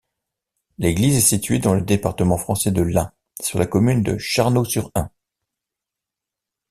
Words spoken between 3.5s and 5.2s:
la commune de Charnoz-sur-Ain.